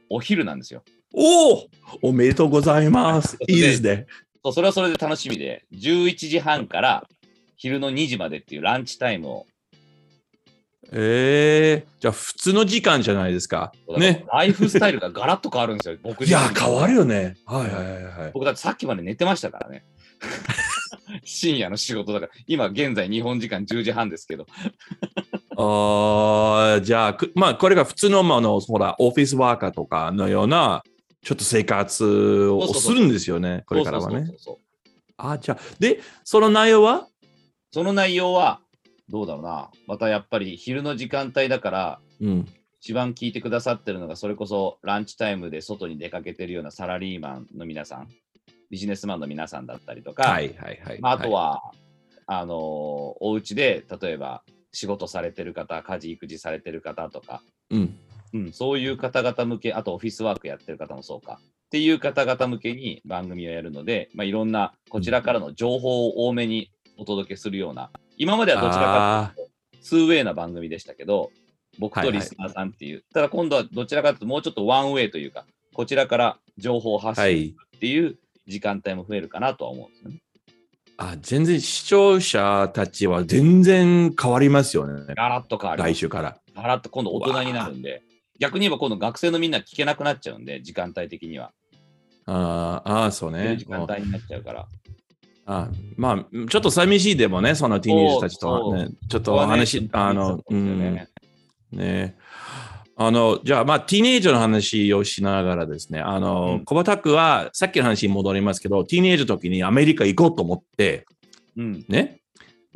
[0.09, 0.83] お昼なんですよ。
[1.13, 1.69] おお
[2.01, 3.37] おめでとうございます。
[3.47, 4.07] いいですね。
[4.43, 7.07] そうそれはそれで楽しみで、11時半から
[7.55, 9.45] 昼の2時までっていうランチタイムを、
[10.93, 13.71] ええじゃあ普通の時間じゃないですか。
[13.97, 14.25] ね。
[14.32, 15.97] ライフスタイルがガラッと変わるんですよ。
[16.04, 16.99] 僕いや、変わるる。
[16.99, 17.38] よね。
[17.45, 18.32] はいはいはいはい。
[18.34, 19.86] 僕だってさっきまで寝てましたからね。
[21.23, 24.45] 深夜の仕事だから、今現在日本時間10時半ですけど、
[25.58, 30.84] ああ、じゃあ、くまあ、これが普通の、まあ、あの、ほら、オフィスワーカーとかのような、
[31.23, 34.32] ちょっと生活をするんですよね、これからはね
[35.17, 37.08] あ、じゃあ、で、その内容は？
[37.71, 38.62] その内容は、
[39.12, 42.47] どうだろうな、またやっぱり昼の時間帯だから、うん。
[42.84, 48.08] 一番聞いてくださってるのが、それこそランチタイムで外に出かけてるようなサラリーマンの皆さん、
[48.71, 51.00] ビジネスマンの皆さんだったりとか、はいはいはい。
[51.00, 51.62] まあ、あとい、は、
[52.26, 57.97] あのーお家で例えば仕事されてる方、家事、育児されてる方とか、うん。
[58.34, 71.31] うん、そういう方々向け、あとオフィスワークやってる方もそうか、っていう方々向けに番組をやるので、まあ、いろんなこちらからの情報を多めにお届けするような、今まではどちらかというと、ツーウェイな番組でしたけど、
[71.79, 77.55] 僕とリスナーさんっていう、ただ今度はどちらかというと、もうちょっとワンウェイというか、こちらから情報を発は信い。
[77.77, 80.17] っていう時間帯も増えるかなとは思うんですよね。
[80.97, 85.15] あ、全然視聴者たちは全然変わりますよね。
[85.15, 86.38] ガラッと変わります来週から。
[86.55, 88.03] ガラッと今度大人になるんで、
[88.39, 91.53] 逆に言えば今度学生のみんな聞けなくなっちゃうんで、時間帯的には。
[92.27, 93.65] あーあー、そうね時。
[93.65, 94.67] 間帯になっちゃうから。
[95.53, 100.99] あまあ、ちょっと寂しいでもね、そのティーネージャーたちとはね、ちょっとお話、あの、うん、
[101.71, 102.15] ね。
[102.95, 111.05] あの、じゃあ、まあ、ティーネージャーの話をしながらですね、あの、うん小畑君は、さっきの話に戻りますけど、ティーネージャーの時にアメリカ行こうと思って、
[111.57, 111.85] うん。
[111.89, 112.19] ね。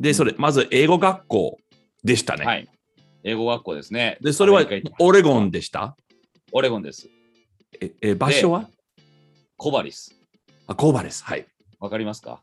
[0.00, 1.58] で、うんそれ、まず英語学校
[2.02, 2.44] でしたね。
[2.44, 2.68] はい。
[3.22, 4.18] 英語学校ですね。
[4.20, 4.64] で、それは
[4.98, 5.96] オレゴンでした？
[6.52, 7.08] オレゴンです。
[7.80, 8.68] え、え場所は？
[9.56, 10.14] コバリス。
[10.66, 11.24] あ、コーバです。
[11.24, 11.46] はい。
[11.80, 12.40] わかりますか？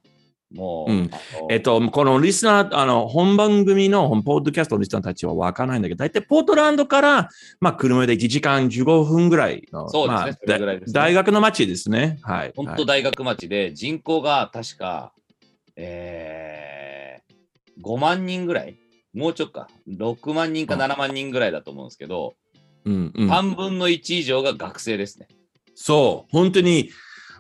[0.54, 1.10] もう、うん
[1.50, 12.20] えっと、このリスナー、あの、本番組の、本ポッドキャストのリスナーたちは分からないんだけど、大体ポートランドから、まあ、車で1時間15分ぐらいの、そうですねまあねだ大学の街ですね。
[12.22, 12.54] はい。
[12.56, 15.12] 本はい当大学町で人口が確か、
[15.76, 18.78] えー、5万人ぐらい？
[19.14, 19.70] もうちょっとか。
[19.88, 22.36] 6万人かうん7万人ぐらいだと思うんですけど、
[22.86, 25.28] うんうん、半分の1以上が学生ですね。
[25.76, 26.90] そう、本当に、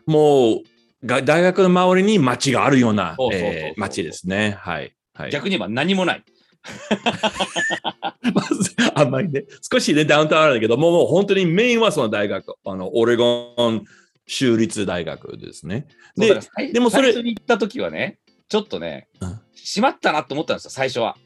[0.05, 0.61] もう、
[1.05, 4.57] が大学の周りに街があるようなそうそうそうそうえー街ですね。
[4.59, 4.93] はい。
[5.13, 6.23] はい、逆に言えば何もない。
[8.33, 13.83] まず、あんまりね、少しね、ダウンタウンあるんだけど、もうもう本当にメインはその大学、あの、オレゴン
[14.27, 15.87] 州立大学ですね。
[16.15, 16.39] で
[16.71, 21.17] でもそれ最初に行った時はね、ちょっとねうん、しまったなと思ったんですよ、最初は。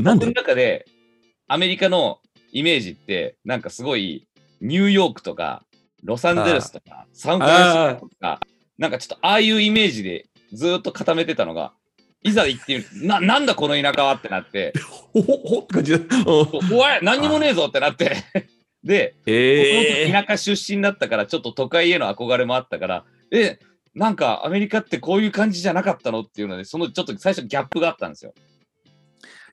[0.00, 0.86] なん僕ので中で、
[1.46, 4.26] アメリカのイメージって、なんかすごい、
[4.60, 5.64] ニューヨークとか、
[6.02, 8.40] ロサンゼルスとか、サンフランシスコとか、
[8.78, 11.72] なんかちょっとああいうイメージでずーっと固めてたのが、
[12.22, 14.72] いざ行ってみるな、なんだこの田舎はってなって、
[15.12, 15.98] ほほほって感じで。
[15.98, 18.16] うんおい、何にもねえぞってなって、
[18.82, 23.58] で、僕えも田舎出身だったから、ちょっと都会への憧れもあったから、え、
[23.94, 28.34] なんかアメリカってこういう感じじゃなかったのっていうので、そのちょっと最初ギャップがあったんですよ。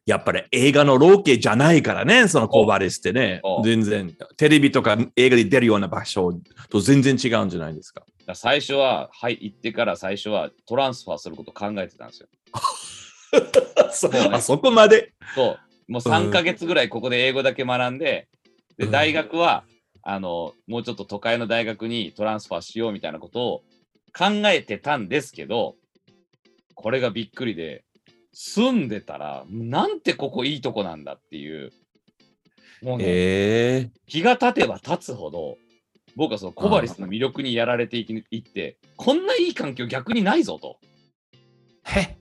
[0.05, 3.41] やっぱり映画のロケじゃないからね、そのコーバレスってね。
[3.63, 6.33] 全然、テレビとか映画で出るような場所
[6.69, 8.01] と全然違うんじゃないですか。
[8.01, 12.27] だから最初は、はい、行ってから最初はトランスファーすることを考えてたんですよ。
[13.91, 14.29] そね。
[14.31, 15.13] あそこまで。
[15.35, 16.13] そう、もううん。
[16.13, 18.27] 3ヶ月ぐらいここで英語だけ学んで、
[18.77, 18.91] で、うん。
[18.91, 19.63] 大学は、
[20.03, 23.63] あの、もうちょっと都会の大学にトランスファーしようみたいなことを
[24.17, 25.75] 考えてたんですけど、
[26.73, 27.83] これがびっくりで、
[28.33, 31.71] 住んでたら、なんてここいいとこなんだっていう、
[32.81, 33.89] もうね、え。
[34.07, 35.57] 気が経てば経つほど、
[36.15, 40.79] 僕はそのコバリスの魅力にやられていきいって、こんないい環境逆にないぞと。
[41.85, 42.17] ー、へ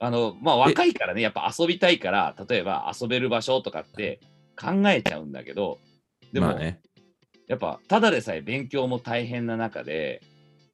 [0.00, 4.20] あの、まあ若いからね、やっぱ遊びたいから、例えば遊べる場所とかって
[4.58, 5.78] 考えちゃうんだけど、
[6.32, 6.80] でも、まあね、
[7.46, 10.22] やっぱただでさえ勉強も大変な中で、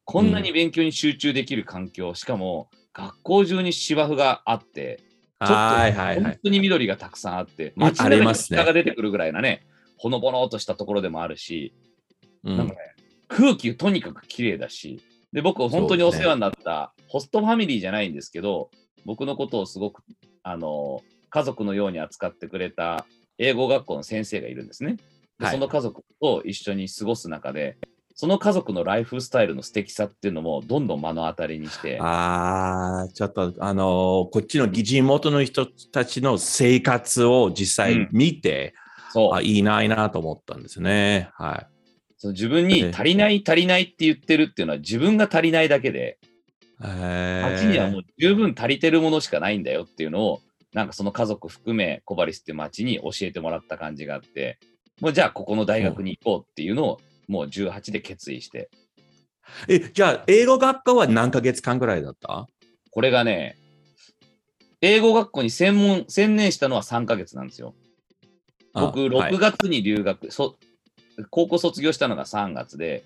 [0.04, 5.00] こんなに勉強に集中できる環境、しかも学校中に芝生があって、
[5.40, 6.22] ちょっとはいはいはい。
[6.22, 9.66] 本当に緑がたくさんあって、うん街中に下が出てくるぐらいなね、
[9.98, 11.74] ほのぼのとしたところでもあるし、
[12.42, 12.78] うんなんかね、
[13.28, 15.00] 空気とにかく綺麗だし、
[15.32, 18.70] で、僕、本当にお世話になった、ホストファミリーじゃないんですけど、
[19.04, 20.02] 僕のことをすごく、
[20.42, 23.04] あの、家族のように扱ってくれた
[23.36, 24.96] 英語学校の先生がいるんですね。
[25.38, 27.76] ではいその家族と一緒に過ごす中で、
[28.18, 38.72] その家族のライフスタイルの素敵さっていうのもどんどん目の当たりにして、ああ、ちょっと、あのーこっちの地元の人たちの生活を実際見て、
[39.12, 39.34] そう。
[39.34, 41.28] あ、いいな、いいなと思ったんですね。
[41.34, 41.66] は
[42.16, 46.18] その自分に足りない足りないって言ってるっていうのは自分が足りないだけで、
[46.80, 50.40] 街にはもう十分足りてるものしかないんだよっていうのを、
[50.72, 54.58] なんかその家族含めコバリスっていう街に教えてもらった感じがあって、
[55.02, 58.70] もうじゃあここの大学に行こうっていうのをもう18で決意して、
[59.68, 62.48] え、じゃあ、英語学科は何ヶ月間ぐらいだった？
[62.90, 63.56] これがね、
[64.80, 67.74] 英語学校に専門、専念したのは3ヶ月なんですよ。
[68.74, 69.32] 僕、あはい。
[69.34, 70.56] 6月に留学、そ
[71.30, 73.04] 高校卒業したのが3月で、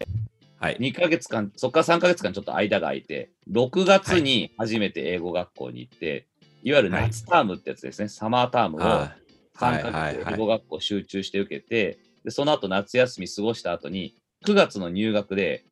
[0.58, 0.76] はい。
[0.78, 6.26] 2ヶ月間、そこから3ヶ月間ちょっと間が空いて、6月に初めて英語学校に行って、
[6.62, 9.16] い、わゆる夏タームってやつですね、サマータームをあ
[9.56, 9.82] 3ヶはい。
[9.82, 9.92] はい。
[9.92, 14.14] はい月英語学校集中して受けて、でその後夏休み過ごした後に、
[14.46, 15.64] 9月の入学で、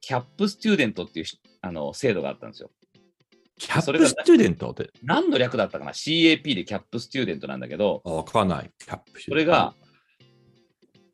[0.00, 2.70] キャップスチューデントっていうしあの制度があったんですよ。
[3.58, 4.90] CAP student って？
[5.02, 5.90] 何の略だったかな?
[6.06, 8.70] CAP で CAP student なんだけど、あわかんない。
[8.78, 9.74] CAP それが、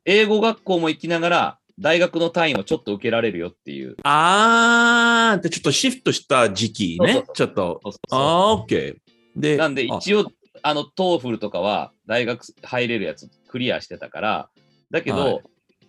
[0.05, 3.97] 英語学校も行きながら、大学の単位をちょっと受けられるよっていう。
[4.03, 7.31] あーで、ちょっとシフトした時期ねそうそうそ。
[7.31, 7.79] うちょっと。
[7.83, 8.95] そうそうそうあー、オッケー。
[9.41, 14.49] で、なんであ一応、あの、 TOEFL とかは大学入れるやつクリアしてたから、
[14.91, 15.41] だけど、はい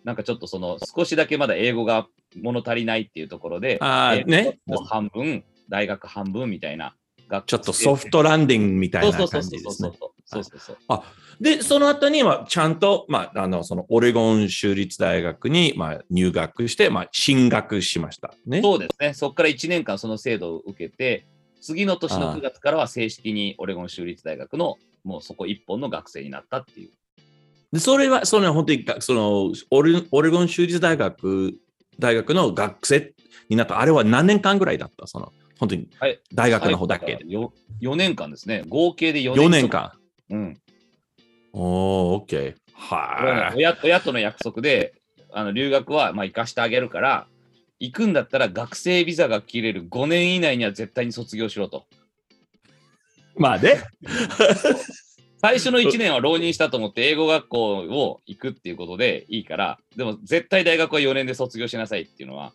[0.04, 2.06] なんかちょっとその少しだけまだ英語が
[2.40, 4.61] 物足りないっていうところで、あーね。
[4.64, 6.94] もう半分、大学半分みたいな
[7.46, 9.92] ちょっとソフトランディングみたいな感じですねそうそう。
[10.24, 18.32] そうそうそうで、その後にはちゃんと、まあ、あの、そのオレゴン州立大学に、まあ、入学して、まあ、進学しました。
[18.46, 18.62] ね。
[18.62, 19.12] そうですね。
[19.12, 21.26] そこから1年間その制度を受けて、
[21.61, 26.90] 次の年のああ9月からは正式にオレゴン州立大学のもうそこ一本の学生になったっていう。
[27.72, 31.55] でそれは、その本当にが、そのオレ、オレゴン州立大学、
[31.98, 33.12] 大学の学生
[33.48, 35.07] になった、あれは何年間ぐらいだった？
[35.07, 37.24] その、本当にはい大学の方だけで。
[37.24, 37.48] 4,
[37.83, 38.62] 4年間ですね。
[38.68, 39.68] 合計で4年4年。
[39.68, 39.92] 間。
[40.31, 40.61] うん。
[41.52, 42.55] おー、オッケー。
[42.74, 43.57] はい。
[43.57, 44.94] 親親との約束で、
[45.33, 47.26] あの留学はまあ行かしてあげるから、
[47.81, 51.85] 行くんだったら学生ビザが切れる5年以内には絶対に卒業しろと。
[53.37, 53.83] まあね。
[55.46, 62.52] 最初の1年は浪人したと思って英語学校を行くっていうことでいいから、でも絶対大学は4年で卒業しなさいっていうのは、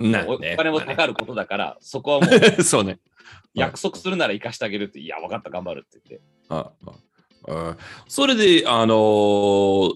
[0.00, 2.98] なおお金もかかることだから、そこはもうね そうね。
[3.54, 6.26] 約束するなら行かしてあげるって、いや、分かった、頑張るって言って。
[6.48, 6.92] ああ
[7.46, 7.76] あ
[8.08, 9.94] それで、あのー、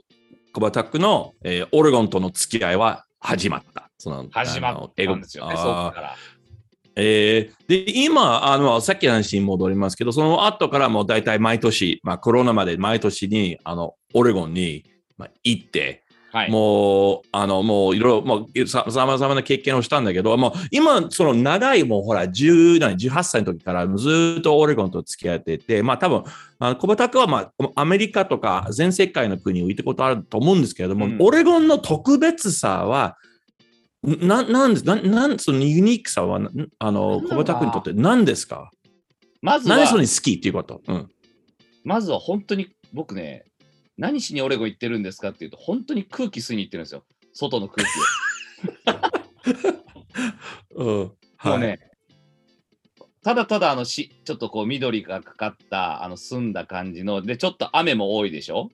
[0.53, 3.91] コバタックの、えーオレゴンとの付き合いは始まった。
[3.99, 6.17] その始まったんですよね、そから。
[6.99, 14.85] えーで、今、あの、さっきの話に戻りますけど、その後からもう大体毎年、まあコロナまで毎年に、あの、オレゴンに、
[15.19, 16.51] まあ、行って、はい。
[16.51, 26.25] もう、あの、もういろいろ、もうささまざまな経験をしたんだけど、もう今、その長い、もうほら、10何18歳の時からずっとオレゴンと付き合ってて、まあ多分、
[26.59, 33.17] あの小畑君は、まあ、アメリカとか全世界の国を行ったことあると思うんですけれども、うんオレゴンの特別さは、
[34.03, 38.71] ななんですななんそのユニークさは、なあの、小畑君にとって何ですか？
[39.43, 41.09] まず何でそれは、に好きっていうこと、うん、
[41.85, 43.45] まずは本当に僕ね、
[43.97, 47.05] 何しにオレゴン行ってるんですかっていうと、本当に空気吸いに行ってるんですよ。
[47.33, 47.91] 外の空気
[50.77, 50.85] を。
[50.85, 50.87] うん。
[50.97, 51.57] もはい。
[51.57, 51.81] うね、
[53.23, 58.71] ただただあのし、ちょっとこう緑がかかった、あの澄んだ感じの、で、ちょっと雨も多いでしょ、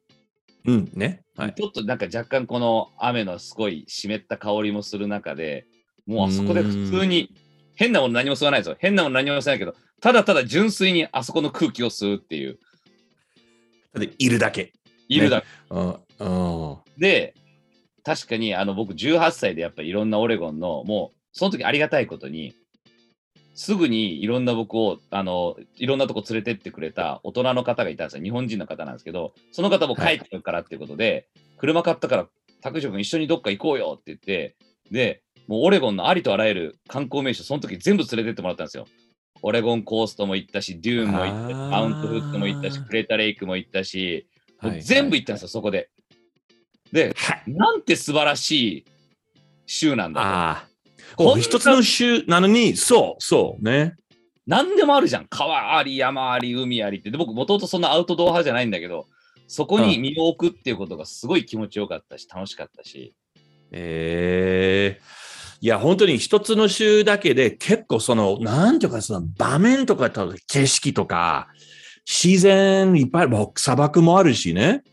[0.67, 1.23] うん、ね。
[1.37, 1.55] はい。
[1.55, 5.67] ちょっとなんか若干この雨のすごい湿った香りもする中で、
[6.07, 7.31] もうあそこで普通に、
[7.77, 8.77] 変なもの何も吸わないですよ。
[8.79, 12.59] 変なもの何も吸わないけど、ただただ純粋にあそこの空気を吸うっていう、
[13.95, 14.73] で、いるだけ。
[15.09, 15.47] いるだけ。
[15.71, 15.97] うん。
[16.21, 16.79] うん。
[16.99, 17.35] で、
[18.05, 22.55] 確かにあの僕18歳でやっぱりいろんなオレゴンの、もうその時ありがたいことに、
[23.55, 28.23] すぐにいろんな僕をあのいろんなとこ連れてってくれた大人の方がいたんですよ。
[28.23, 32.27] 日本人の方なんですけど、その方も帰ってくるからっていうことで、車買ったから、
[32.61, 34.57] 拓司君一緒にどっか行こうよって言って、
[34.91, 38.87] で、もうオレゴンのありとあらゆる観光名所、その時全部連れてってもらったんですよ。
[39.43, 44.27] オレゴンコーストも行ったし、デューンも行ったし、マウントフットも行ったし、クレータレイクも行ったし、
[44.63, 45.91] もうはい全部行ったんですよ、そこで。
[46.93, 47.43] で、はい。
[47.53, 48.85] なんて素晴らしい
[49.67, 50.65] 州なんだああ。
[50.65, 50.74] こんなお
[51.41, 53.95] 一つの州なのに、そう、そうね。
[53.99, 54.05] と。
[54.47, 55.27] なんでもあるじゃん。
[55.29, 57.11] 川あり、山あり、海ありって。
[57.11, 59.07] で僕、もともとそんなアウトドア派じゃないんだけど、
[59.47, 63.15] そこに身を置くっていうことがすごい気持ちよかったし、楽しかったし。
[63.73, 65.25] ええ
[65.61, 71.49] いや、本当に一つの州だけで結構その、なんていうか、その場面とかと景色とか、
[72.07, 74.85] 自然いっぱいある、砂漠もあるしね。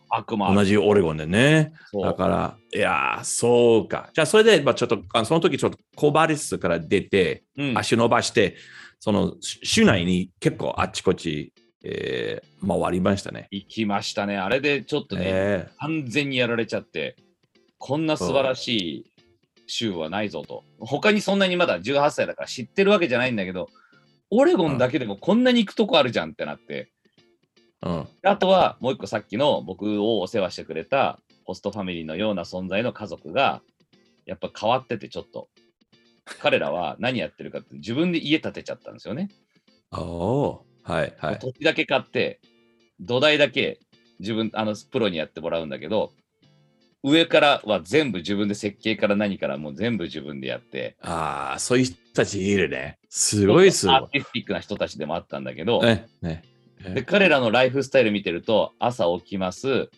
[0.53, 1.73] 同じオレゴンでね。
[2.03, 4.09] だから、いやー、そうか。
[4.13, 8.55] じゃあ、それで、まあ、ちょっと、あその時ちょっとコバリスから出て、うん足伸ばして、
[8.99, 11.53] その州内に結構あっちこっち、
[11.83, 13.47] えー回りましたね。
[13.51, 14.37] 行きましたね。
[14.37, 17.15] あれでちょっとね、え完全にやられちゃって。
[17.79, 18.67] こんな素晴らし
[18.99, 19.05] い
[19.65, 20.63] 州はないぞと。
[20.79, 23.69] 他にそんなにまだ18歳だから知ってるわけじゃないんだけど、
[24.29, 26.91] オレゴンだけでもこんなに行くとこあるじゃんってなって。
[27.83, 28.07] うん。
[28.23, 33.61] あとはもう一個さっきの僕をお世話してくれたホストファミリーのような存在の家族が
[34.25, 35.49] やっぱ変わっててちょっと
[36.39, 39.29] 彼らは何やってるかって自分で家建てちゃったんですよね。
[39.91, 40.63] お。
[40.83, 41.39] はいはい。
[41.39, 42.39] 土地だけ買って
[42.99, 43.79] 土台だけ
[44.19, 46.11] 自分あのプロにやってもらうんだけど
[47.03, 52.99] 上からは全部自分で設計から何からもう全部自分でやってああ、そういう人たちいるね。
[53.09, 54.07] すごいすごいアー。
[54.07, 56.43] ティスティックな人たちでもあったんだけど、ね、ね。
[56.93, 59.89] で彼らのライフスタイル見てると朝起きます。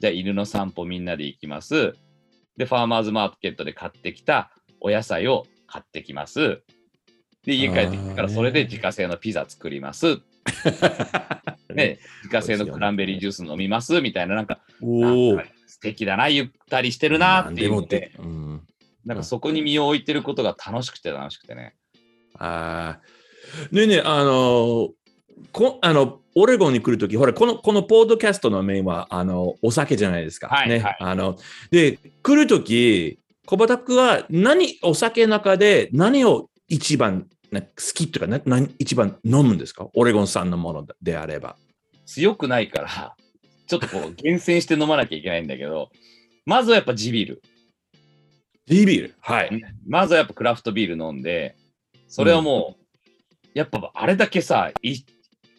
[0.00, 1.94] じゃあ犬の散歩みんなで行きます。
[2.56, 6.62] でファーマーズマーケットで買ってきたお野菜を買ってきます。
[7.44, 10.18] で家帰ってきてからそれで自家製のピザ作ります、
[11.74, 14.00] ね、自家製のクランベリージュース飲みます。
[14.00, 15.44] みたいななんかなんか。
[15.66, 18.12] 素敵だなゆったりしてるなっていうので。
[18.18, 18.62] うん。
[19.04, 21.74] なんかそこに身を置いてることが楽しくて楽しくてね。
[22.38, 23.72] ああ。
[23.72, 24.90] ねえねえ、あの、
[25.52, 30.48] こあの、オレゴンに来るとき、ほら、この、このポッドキャストのメインは、あの、お酒じゃないですか。
[30.66, 30.74] ね。
[30.74, 31.36] はいはいあの、
[31.70, 39.88] で、来るとき、小畑君は何、お酒の中で何を一番な好きとか、な何一番飲むんですか？
[39.94, 41.56] オレゴン産のものであれば。
[42.06, 43.16] 強くないから
[43.66, 45.90] ちょっとこう厳選して飲まなきゃいけないんだけど
[46.44, 47.42] まずはやっぱ地ビール
[48.66, 49.14] ビービール？
[49.20, 49.62] はい。
[49.86, 51.56] まずはやっぱクラフトビール飲んで、
[52.08, 55.04] それはもう、やっぱあれだけさ、い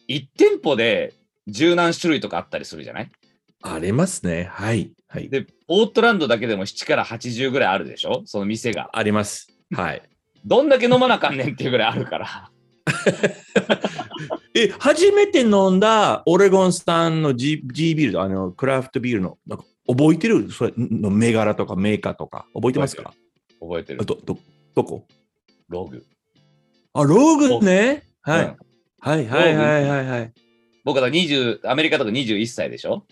[0.08, 1.14] 1店舗で
[1.46, 3.10] 十何種類とかあったりするじゃない？
[3.62, 4.48] ありますね。
[4.52, 4.92] はい。
[5.08, 5.28] はい。
[5.28, 8.22] で、ポートランドだけでも7から80ぐらいあるでしょ？
[8.26, 8.90] その店が。
[8.92, 9.48] あります。
[9.72, 10.02] はい。
[10.44, 12.50] どんだけ飲まなあかんねんっていうぐらいあるから。
[14.54, 20.50] え、初めて飲んだオレゴン産の G, G ビール、あの、クラフトビールの、なんか覚えてる？
[20.52, 23.14] それの銘柄とかメーカーとか、覚えてますか？
[23.60, 24.04] 覚えてるあ。
[24.04, 24.38] ど、ど、
[24.74, 25.06] どこ？
[25.68, 26.04] ログ。
[26.92, 28.04] あ、ローグね。
[28.20, 28.56] はい。
[29.04, 30.32] うんはいはいはいはいはい。
[30.84, 33.04] 僕は20、アメリカとか21歳でしょ？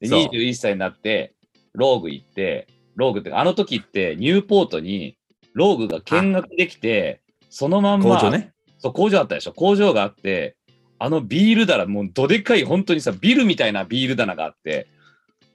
[0.00, 1.34] でそう21歳になって、
[1.74, 5.16] ローグ行って、ローグってかあの時ってニューポートに
[5.54, 7.20] ローグが見学できて、
[7.50, 8.52] そのまんま工場ね。
[8.78, 9.52] そう、工場あったでしょ？
[9.52, 10.56] 工場があって、
[10.98, 14.86] あのビール棚、もうどでかい、本当にさ、ビルみたいなビール棚があって、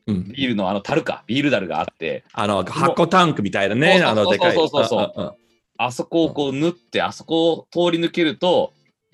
[0.08, 0.28] うん。
[0.32, 4.02] ビールのあの樽か、ビール樽があって、あの、箱タンクみたいなね。
[4.04, 4.56] あの、でかい。
[4.56, 5.32] そうそうそううんうん
[5.78, 8.72] あそこをこう縫って、あそこを通り抜けると、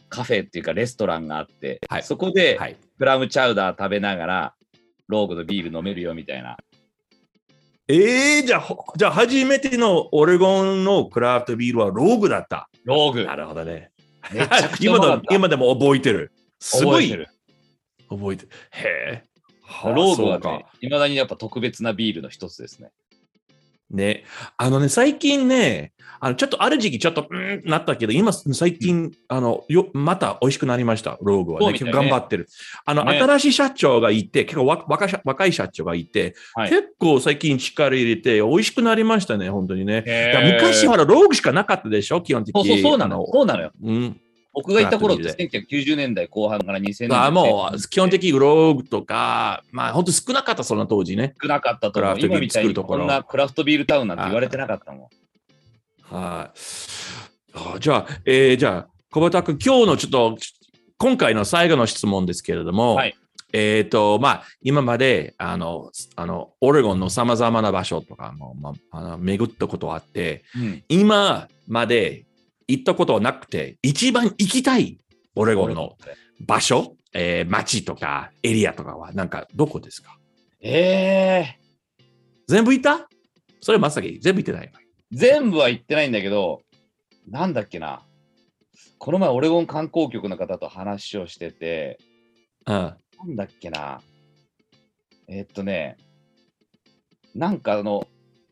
[0.10, 2.78] カフェっていうかレストランがあって、はいそこではい。
[2.97, 4.53] クラムチャウダー食べながら、
[5.08, 6.58] ローグのビール飲めるよみたいな。
[7.88, 12.70] えー、じゃあ、ほじゃあ、初めてのオレゴンのクラフトビールはローグだった。
[12.84, 13.26] ローグ。
[13.26, 13.91] なるほどね。
[14.82, 16.32] 今でも今でも覚えてる。
[16.60, 17.28] すごい覚えてる。
[18.10, 18.49] 覚えてる。
[18.72, 19.24] へえ。
[19.62, 22.89] はあローグはね、いまだにやっぱ特別なビールの一つですね。
[23.89, 24.24] ね。
[24.58, 31.68] あのね、最近ね、あのちょっとある時期ちょっと、うんなったけど、今、最近、あの、よ、また美味しくなりました、ローグはね。
[31.68, 32.47] ね結構頑張ってる。
[32.86, 40.03] あの、ね新しい社長がいて、結構わ若い社若い社長がいて、はい結構最近力入れて、美味しくなりましたね、本当にね。
[40.05, 42.68] へだから昔はローグしかなかったでしょ、基本的に。
[42.68, 43.26] そうそうそうなの。
[43.26, 43.72] そうなのよ。
[43.84, 44.22] うん。
[44.57, 51.36] 僕がいた頃ってクラフト1990年代後半から2000年代あもう、基本的にローグとか、まあ、本当少なかった、その当時ね。
[51.39, 52.20] 少なかったと思う。
[52.20, 55.07] 今みたいに作るところこんなクラフトビールタウンなんて言われてなかったもん。
[56.10, 56.60] はい。
[57.53, 60.38] あじゃあ、えーじゃあ、小畑君、今日のちょっと、
[60.97, 63.16] 今回の最後の質問ですけれども、はい。
[63.53, 70.84] えっ、と、まあ、今まで、あの、あの、オレゴンの様々な場所とかも、まあ、あの巡ったことあって、うん。
[70.89, 72.26] 今まで
[72.68, 74.99] 行ったことはなくて、一番行きたい
[75.36, 75.95] オレゴンの
[76.45, 80.18] 場所、えー街とかエリアとかは、なんか、どこですか？
[80.62, 82.03] えー、
[82.47, 83.08] 全部行った？
[83.62, 84.72] それまさき、全部行ってない。
[85.12, 86.62] 全部は行ってないんだけど、
[87.30, 88.01] なんだっけな。
[88.97, 91.99] この前、オレゴン観光局の方と話をしてて、
[92.66, 92.76] うん。
[92.76, 94.01] なんだっけな。
[95.28, 95.97] えーっとね、
[97.36, 98.08] なんかあの、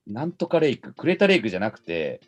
[0.08, 2.22] なんとかレイク、クレタレイクじゃなくて、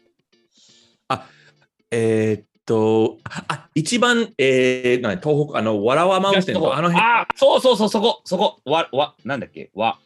[1.92, 10.00] えーっと、あ、一番、えー、何東北、あの、わらわマウンテンとか、あの辺、あ、そうそうそう、そこ、そこ、わ、わ、なんだっけ、わ。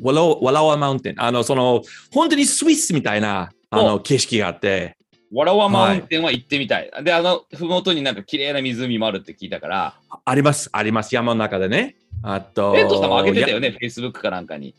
[0.00, 1.82] わらわらわマウンテン、あの、その、
[2.12, 4.96] 本当にスイスみたいな、あその、景色があって、
[5.32, 6.90] わらわマウンテンは行ってみたい。
[7.02, 9.94] で、あの、ふもとになんか綺麗な湖もあるって聞いたから、
[10.24, 11.96] あります、あります、山の中でね。
[12.22, 14.74] あと、レントさんも上げてたよね、や Facebook かなんかに。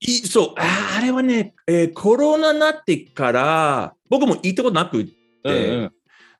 [0.00, 5.12] いそう、ああれはね、えーコロナになってから、僕も行ったことなくって、
[5.44, 5.92] うん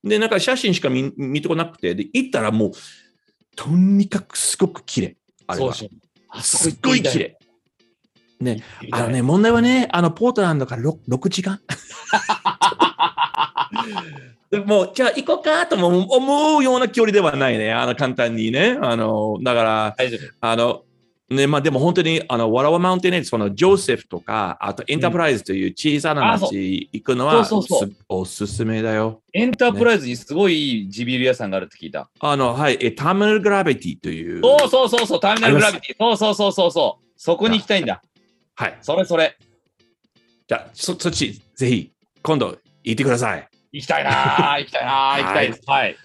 [0.04, 0.08] うん。
[0.08, 2.72] で、なんか写真しか見見たことなくて、で、行ったらもう、
[3.56, 5.16] とにかくすごく綺麗。
[5.46, 5.72] あれは。
[5.72, 5.88] そう
[6.42, 7.18] そこすっごい綺。
[7.20, 7.38] 麗。
[8.40, 8.62] ね、
[8.92, 11.60] あのね、問題はね、あの、ポートランドから 6, 6時間。
[14.50, 17.72] でもう、じゃあ行こうかとも思うような距離ではないね。
[17.72, 18.78] あの、簡単にね。
[18.80, 19.96] あの、だから。
[20.40, 20.82] あの、
[21.30, 27.48] ね、まあでも本当に、あの、ワラワマウンテンエそのジョーセフとか、あとエンタープライズという小さな町行くのは
[28.08, 29.22] おすすめだよ。
[29.32, 32.10] エンタープライズにすごいいい地ビール屋さんがあるって聞いた。
[32.20, 34.42] あの、はい、えターミナルグラビティという。
[34.42, 35.96] そうそうそうそう、ターミナルグラビティ。
[35.98, 37.04] そうそうそうそうそう。
[37.16, 38.02] そこに行きたいんだ。
[38.56, 38.78] はい。
[38.82, 39.36] それそれ。
[40.46, 41.92] じゃあ、そそっち、ぜひ、
[42.22, 43.48] 今度行ってください。
[43.72, 45.62] 行きたいなー 行きたいなー行きたいです。
[45.66, 45.96] はい。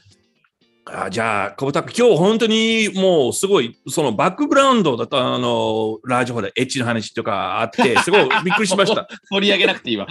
[0.91, 9.07] あじゃあ、小畑君、今日本当にもうすごい、そのバックグラウンドだと、あの、ラジオでエッチの話とかあって、 すごいびっくりしました。
[9.29, 10.07] 取り上げなくていいわ。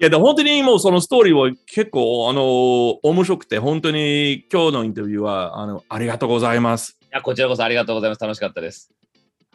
[0.00, 6.98] いや、でも本当にもうそのストーリーは結構、あの、面白くて、本当に今日のインタビューは、あの、ありがとうございます。
[7.02, 8.22] いや、こちらこそありがとうございます。
[8.22, 8.90] 楽しかったです。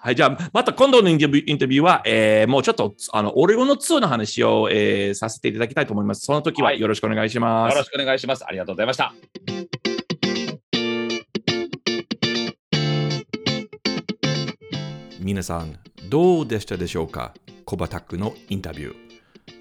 [0.03, 6.25] はい、じゃあ、また今度のインタビューインタビューは、えーもうちょっと、あの、オレゴンのーの話を、えーさせていただきたいと思います。
[6.25, 7.73] その時ははいよろしくお願いします。
[7.75, 8.43] よろしくお願いします。
[8.43, 9.13] ありがとうございました。
[15.19, 15.77] 皆さん、
[16.09, 17.35] どうでしたでしょうか？
[17.65, 18.95] コバタックのインタビュー。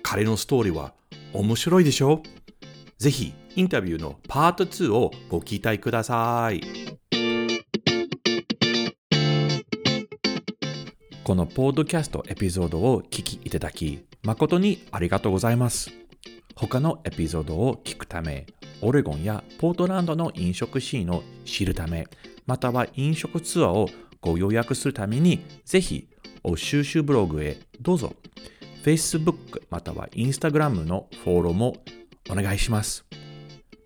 [0.03, 0.95] 彼のストーリーは
[1.34, 2.22] 面白いでしょ？
[2.97, 6.99] ぜひ、インタビューのパート2をご期待ください。
[11.22, 15.90] このポッドキャストエピソードを聞きいただき、誠にありがとうございます。
[16.56, 18.46] 他のエピソードを聞くため、
[18.80, 22.06] オレゴンやポートランドの飲食シーンを知るため、
[22.46, 23.88] または飲食ツアーを
[24.22, 26.08] ご予約するために、ぜひ、
[26.42, 28.14] お収集ブログへどうぞ。
[28.82, 31.76] Facebook または Instagram のフォローも
[32.30, 33.04] お願いします。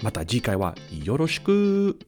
[0.03, 1.99] また次回はよろしく。